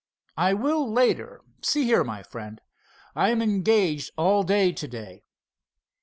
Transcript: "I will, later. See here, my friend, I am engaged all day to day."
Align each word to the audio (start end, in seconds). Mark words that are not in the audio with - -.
"I 0.37 0.55
will, 0.55 0.91
later. 0.91 1.41
See 1.61 1.83
here, 1.83 2.03
my 2.03 2.23
friend, 2.23 2.59
I 3.15 3.29
am 3.29 3.39
engaged 3.39 4.09
all 4.17 4.41
day 4.41 4.71
to 4.71 4.87
day." 4.87 5.25